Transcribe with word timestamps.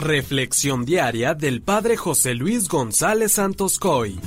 Reflexión 0.00 0.86
diaria 0.86 1.34
del 1.34 1.60
Padre 1.60 1.98
José 1.98 2.32
Luis 2.32 2.68
González 2.68 3.32
Santos 3.32 3.78
Coy. 3.78 4.18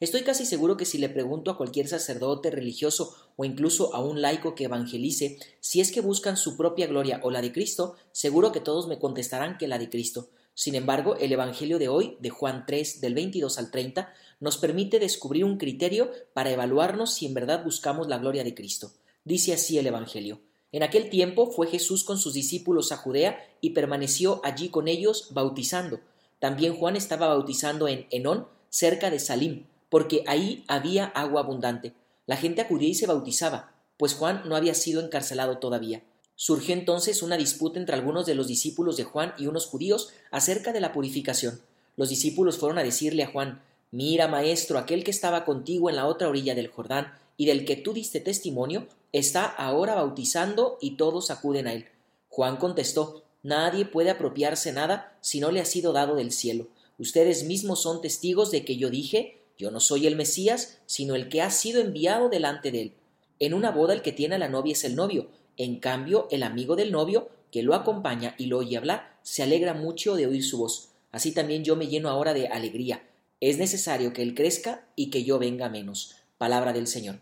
Estoy 0.00 0.20
casi 0.20 0.44
seguro 0.44 0.76
que 0.76 0.84
si 0.84 0.98
le 0.98 1.08
pregunto 1.08 1.50
a 1.50 1.56
cualquier 1.56 1.88
sacerdote 1.88 2.50
religioso 2.50 3.16
o 3.36 3.46
incluso 3.46 3.94
a 3.94 4.04
un 4.04 4.20
laico 4.20 4.54
que 4.54 4.64
evangelice 4.64 5.38
si 5.60 5.80
es 5.80 5.90
que 5.90 6.02
buscan 6.02 6.36
su 6.36 6.58
propia 6.58 6.86
gloria 6.86 7.20
o 7.22 7.30
la 7.30 7.40
de 7.40 7.52
Cristo, 7.52 7.96
seguro 8.12 8.52
que 8.52 8.60
todos 8.60 8.86
me 8.86 8.98
contestarán 8.98 9.56
que 9.56 9.66
la 9.66 9.78
de 9.78 9.88
Cristo. 9.88 10.28
Sin 10.52 10.74
embargo, 10.74 11.16
el 11.16 11.32
Evangelio 11.32 11.78
de 11.78 11.88
hoy, 11.88 12.18
de 12.20 12.28
Juan 12.28 12.64
3, 12.66 13.00
del 13.00 13.14
22 13.14 13.58
al 13.58 13.70
30, 13.70 14.12
nos 14.40 14.58
permite 14.58 14.98
descubrir 14.98 15.46
un 15.46 15.56
criterio 15.56 16.10
para 16.34 16.50
evaluarnos 16.50 17.14
si 17.14 17.24
en 17.24 17.32
verdad 17.32 17.64
buscamos 17.64 18.08
la 18.08 18.18
gloria 18.18 18.44
de 18.44 18.54
Cristo. 18.54 18.92
Dice 19.24 19.54
así 19.54 19.78
el 19.78 19.86
Evangelio. 19.86 20.47
En 20.70 20.82
aquel 20.82 21.08
tiempo 21.08 21.50
fue 21.50 21.66
Jesús 21.66 22.04
con 22.04 22.18
sus 22.18 22.34
discípulos 22.34 22.92
a 22.92 22.98
Judea 22.98 23.38
y 23.60 23.70
permaneció 23.70 24.40
allí 24.44 24.68
con 24.68 24.86
ellos 24.86 25.28
bautizando. 25.30 26.00
También 26.40 26.76
Juan 26.76 26.94
estaba 26.94 27.28
bautizando 27.28 27.88
en 27.88 28.06
Enón, 28.10 28.46
cerca 28.68 29.10
de 29.10 29.18
Salim, 29.18 29.64
porque 29.88 30.24
ahí 30.26 30.64
había 30.68 31.06
agua 31.06 31.40
abundante. 31.40 31.94
La 32.26 32.36
gente 32.36 32.60
acudía 32.60 32.90
y 32.90 32.94
se 32.94 33.06
bautizaba, 33.06 33.72
pues 33.96 34.14
Juan 34.14 34.42
no 34.46 34.56
había 34.56 34.74
sido 34.74 35.02
encarcelado 35.02 35.58
todavía. 35.58 36.02
Surgió 36.36 36.74
entonces 36.74 37.22
una 37.22 37.36
disputa 37.36 37.80
entre 37.80 37.94
algunos 37.96 38.26
de 38.26 38.34
los 38.34 38.46
discípulos 38.46 38.96
de 38.96 39.04
Juan 39.04 39.32
y 39.38 39.46
unos 39.46 39.66
judíos 39.66 40.12
acerca 40.30 40.72
de 40.72 40.80
la 40.80 40.92
purificación. 40.92 41.60
Los 41.96 42.10
discípulos 42.10 42.58
fueron 42.58 42.78
a 42.78 42.84
decirle 42.84 43.24
a 43.24 43.32
Juan 43.32 43.62
Mira, 43.90 44.28
maestro, 44.28 44.78
aquel 44.78 45.02
que 45.02 45.10
estaba 45.10 45.46
contigo 45.46 45.88
en 45.88 45.96
la 45.96 46.06
otra 46.06 46.28
orilla 46.28 46.54
del 46.54 46.68
Jordán 46.68 47.12
y 47.38 47.46
del 47.46 47.64
que 47.64 47.76
tú 47.76 47.94
diste 47.94 48.20
testimonio, 48.20 48.86
está 49.12 49.46
ahora 49.46 49.94
bautizando 49.94 50.76
y 50.82 50.96
todos 50.96 51.30
acuden 51.30 51.66
a 51.66 51.72
él. 51.72 51.86
Juan 52.28 52.58
contestó 52.58 53.24
Nadie 53.42 53.86
puede 53.86 54.10
apropiarse 54.10 54.72
nada 54.72 55.16
si 55.22 55.40
no 55.40 55.50
le 55.50 55.60
ha 55.60 55.64
sido 55.64 55.94
dado 55.94 56.16
del 56.16 56.32
cielo. 56.32 56.68
Ustedes 56.98 57.44
mismos 57.44 57.80
son 57.80 58.02
testigos 58.02 58.50
de 58.50 58.64
que 58.66 58.76
yo 58.76 58.90
dije 58.90 59.38
yo 59.58 59.72
no 59.72 59.80
soy 59.80 60.06
el 60.06 60.14
Mesías, 60.14 60.78
sino 60.86 61.16
el 61.16 61.28
que 61.28 61.42
ha 61.42 61.50
sido 61.50 61.80
enviado 61.80 62.28
delante 62.28 62.70
de 62.70 62.82
él. 62.82 62.92
En 63.40 63.54
una 63.54 63.72
boda 63.72 63.92
el 63.92 64.02
que 64.02 64.12
tiene 64.12 64.36
a 64.36 64.38
la 64.38 64.48
novia 64.48 64.72
es 64.72 64.84
el 64.84 64.94
novio, 64.94 65.30
en 65.56 65.80
cambio 65.80 66.28
el 66.30 66.44
amigo 66.44 66.76
del 66.76 66.92
novio, 66.92 67.28
que 67.50 67.64
lo 67.64 67.74
acompaña 67.74 68.36
y 68.38 68.46
lo 68.46 68.58
oye 68.58 68.76
hablar, 68.76 69.18
se 69.22 69.42
alegra 69.42 69.74
mucho 69.74 70.14
de 70.14 70.28
oír 70.28 70.44
su 70.44 70.58
voz. 70.58 70.90
Así 71.10 71.32
también 71.32 71.64
yo 71.64 71.74
me 71.74 71.88
lleno 71.88 72.08
ahora 72.08 72.34
de 72.34 72.46
alegría. 72.46 73.02
Es 73.40 73.58
necesario 73.58 74.12
que 74.12 74.22
él 74.22 74.34
crezca 74.34 74.86
y 74.94 75.10
que 75.10 75.24
yo 75.24 75.40
venga 75.40 75.68
menos. 75.68 76.16
Palabra 76.38 76.72
del 76.72 76.86
Señor. 76.86 77.18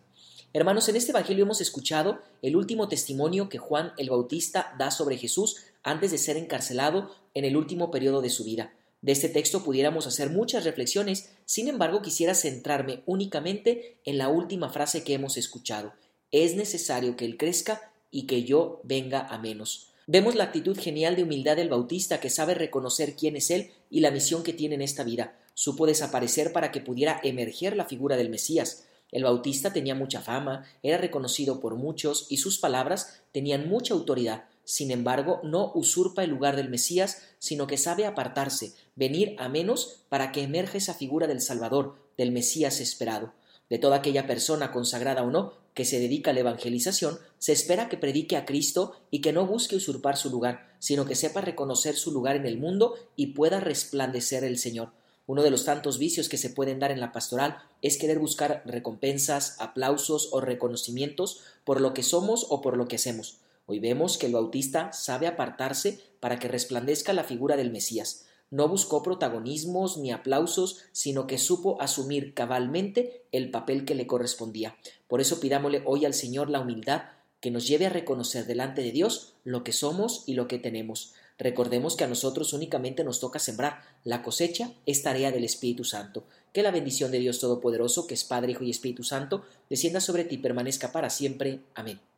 Hermanos, 0.56 0.88
en 0.88 0.96
este 0.96 1.10
Evangelio 1.10 1.44
hemos 1.44 1.60
escuchado 1.60 2.18
el 2.40 2.56
último 2.56 2.88
testimonio 2.88 3.50
que 3.50 3.58
Juan 3.58 3.92
el 3.98 4.08
Bautista 4.08 4.74
da 4.78 4.90
sobre 4.90 5.18
Jesús 5.18 5.58
antes 5.82 6.12
de 6.12 6.16
ser 6.16 6.38
encarcelado 6.38 7.14
en 7.34 7.44
el 7.44 7.58
último 7.58 7.90
periodo 7.90 8.22
de 8.22 8.30
su 8.30 8.42
vida. 8.42 8.72
De 9.02 9.12
este 9.12 9.28
texto 9.28 9.62
pudiéramos 9.62 10.06
hacer 10.06 10.30
muchas 10.30 10.64
reflexiones, 10.64 11.28
sin 11.44 11.68
embargo 11.68 12.00
quisiera 12.00 12.34
centrarme 12.34 13.02
únicamente 13.04 13.98
en 14.06 14.16
la 14.16 14.30
última 14.30 14.70
frase 14.70 15.04
que 15.04 15.12
hemos 15.12 15.36
escuchado. 15.36 15.92
Es 16.30 16.56
necesario 16.56 17.16
que 17.16 17.26
Él 17.26 17.36
crezca 17.36 17.92
y 18.10 18.26
que 18.26 18.44
yo 18.44 18.80
venga 18.82 19.26
a 19.26 19.36
menos. 19.36 19.90
Vemos 20.06 20.36
la 20.36 20.44
actitud 20.44 20.78
genial 20.78 21.16
de 21.16 21.24
humildad 21.24 21.56
del 21.56 21.68
Bautista 21.68 22.18
que 22.18 22.30
sabe 22.30 22.54
reconocer 22.54 23.14
quién 23.14 23.36
es 23.36 23.50
Él 23.50 23.72
y 23.90 24.00
la 24.00 24.10
misión 24.10 24.42
que 24.42 24.54
tiene 24.54 24.76
en 24.76 24.80
esta 24.80 25.04
vida. 25.04 25.36
Supo 25.52 25.86
desaparecer 25.86 26.54
para 26.54 26.72
que 26.72 26.80
pudiera 26.80 27.20
emerger 27.22 27.76
la 27.76 27.84
figura 27.84 28.16
del 28.16 28.30
Mesías. 28.30 28.86
El 29.12 29.24
Bautista 29.24 29.72
tenía 29.72 29.94
mucha 29.94 30.20
fama, 30.20 30.64
era 30.82 30.98
reconocido 30.98 31.60
por 31.60 31.76
muchos 31.76 32.26
y 32.28 32.38
sus 32.38 32.58
palabras 32.58 33.22
tenían 33.32 33.68
mucha 33.68 33.94
autoridad. 33.94 34.44
Sin 34.64 34.90
embargo, 34.90 35.40
no 35.44 35.70
usurpa 35.74 36.24
el 36.24 36.30
lugar 36.30 36.56
del 36.56 36.68
Mesías, 36.68 37.22
sino 37.38 37.68
que 37.68 37.78
sabe 37.78 38.04
apartarse, 38.04 38.74
venir 38.96 39.36
a 39.38 39.48
menos 39.48 40.02
para 40.08 40.32
que 40.32 40.42
emerja 40.42 40.78
esa 40.78 40.94
figura 40.94 41.28
del 41.28 41.40
Salvador, 41.40 41.94
del 42.18 42.32
Mesías 42.32 42.80
esperado. 42.80 43.32
De 43.70 43.78
toda 43.78 43.96
aquella 43.96 44.26
persona, 44.26 44.72
consagrada 44.72 45.22
o 45.22 45.30
no, 45.30 45.52
que 45.74 45.84
se 45.84 46.00
dedica 46.00 46.30
a 46.30 46.34
la 46.34 46.40
evangelización, 46.40 47.18
se 47.38 47.52
espera 47.52 47.88
que 47.88 47.96
predique 47.96 48.36
a 48.36 48.44
Cristo 48.44 48.96
y 49.10 49.20
que 49.20 49.32
no 49.32 49.46
busque 49.46 49.76
usurpar 49.76 50.16
su 50.16 50.30
lugar, 50.30 50.74
sino 50.78 51.04
que 51.04 51.14
sepa 51.14 51.42
reconocer 51.42 51.96
su 51.96 52.12
lugar 52.12 52.34
en 52.34 52.46
el 52.46 52.58
mundo 52.58 52.94
y 53.14 53.28
pueda 53.28 53.60
resplandecer 53.60 54.42
el 54.42 54.58
Señor. 54.58 54.92
Uno 55.26 55.42
de 55.42 55.50
los 55.50 55.64
tantos 55.64 55.98
vicios 55.98 56.28
que 56.28 56.38
se 56.38 56.50
pueden 56.50 56.78
dar 56.78 56.92
en 56.92 57.00
la 57.00 57.10
pastoral 57.10 57.58
es 57.82 57.98
querer 57.98 58.20
buscar 58.20 58.62
recompensas, 58.64 59.56
aplausos 59.60 60.28
o 60.30 60.40
reconocimientos 60.40 61.40
por 61.64 61.80
lo 61.80 61.94
que 61.94 62.04
somos 62.04 62.46
o 62.48 62.60
por 62.60 62.76
lo 62.76 62.86
que 62.86 62.96
hacemos. 62.96 63.38
Hoy 63.66 63.80
vemos 63.80 64.18
que 64.18 64.26
el 64.26 64.34
Bautista 64.34 64.92
sabe 64.92 65.26
apartarse 65.26 65.98
para 66.20 66.38
que 66.38 66.46
resplandezca 66.46 67.12
la 67.12 67.24
figura 67.24 67.56
del 67.56 67.72
Mesías. 67.72 68.26
No 68.50 68.68
buscó 68.68 69.02
protagonismos 69.02 69.98
ni 69.98 70.12
aplausos, 70.12 70.84
sino 70.92 71.26
que 71.26 71.38
supo 71.38 71.82
asumir 71.82 72.32
cabalmente 72.32 73.24
el 73.32 73.50
papel 73.50 73.84
que 73.84 73.96
le 73.96 74.06
correspondía. 74.06 74.76
Por 75.08 75.20
eso 75.20 75.40
pidámosle 75.40 75.82
hoy 75.84 76.04
al 76.04 76.14
Señor 76.14 76.48
la 76.48 76.60
humildad 76.60 77.02
que 77.40 77.50
nos 77.50 77.66
lleve 77.66 77.86
a 77.86 77.90
reconocer 77.90 78.46
delante 78.46 78.82
de 78.82 78.92
Dios 78.92 79.34
lo 79.42 79.64
que 79.64 79.72
somos 79.72 80.22
y 80.26 80.34
lo 80.34 80.46
que 80.46 80.60
tenemos. 80.60 81.14
Recordemos 81.38 81.96
que 81.96 82.04
a 82.04 82.08
nosotros 82.08 82.52
únicamente 82.52 83.04
nos 83.04 83.20
toca 83.20 83.38
sembrar. 83.38 83.82
La 84.04 84.22
cosecha 84.22 84.72
es 84.86 85.02
tarea 85.02 85.30
del 85.30 85.44
Espíritu 85.44 85.84
Santo. 85.84 86.24
Que 86.52 86.62
la 86.62 86.70
bendición 86.70 87.10
de 87.10 87.18
Dios 87.18 87.40
Todopoderoso, 87.40 88.06
que 88.06 88.14
es 88.14 88.24
Padre, 88.24 88.52
Hijo 88.52 88.64
y 88.64 88.70
Espíritu 88.70 89.04
Santo, 89.04 89.44
descienda 89.68 90.00
sobre 90.00 90.24
ti 90.24 90.36
y 90.36 90.38
permanezca 90.38 90.92
para 90.92 91.10
siempre. 91.10 91.60
Amén. 91.74 92.00